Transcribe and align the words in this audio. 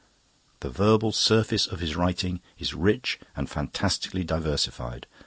The 0.61 0.71
verbal 0.71 1.11
surface 1.11 1.67
of 1.67 1.79
his 1.79 1.95
writing 1.95 2.41
is 2.57 2.73
rich 2.73 3.19
and 3.35 3.47
fantastically 3.47 4.23
diversified. 4.23 5.05